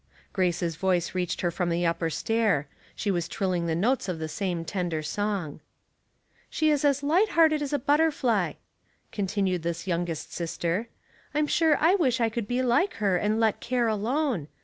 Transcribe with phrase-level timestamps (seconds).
[0.33, 4.25] Grace's voice reached her from the upper stair; she was trilling the notes of the
[4.25, 5.59] 8ame tender song.
[5.59, 8.55] no Household Puzzles" She is as light hearted as a b itterfly,"
[9.11, 10.87] con tinned this youngest sister."
[11.35, 14.47] I'm sure I wish 1 could be like her and let care alone.